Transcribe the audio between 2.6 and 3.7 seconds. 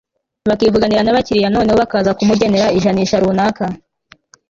ijanisha runaka